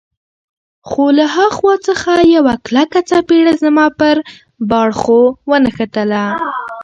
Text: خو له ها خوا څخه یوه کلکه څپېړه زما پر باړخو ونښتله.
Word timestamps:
خو 0.89 1.03
له 1.17 1.25
ها 1.35 1.47
خوا 1.57 1.73
څخه 1.87 2.11
یوه 2.35 2.53
کلکه 2.65 2.99
څپېړه 3.09 3.53
زما 3.63 3.85
پر 3.99 4.15
باړخو 4.69 5.21
ونښتله. 5.49 6.23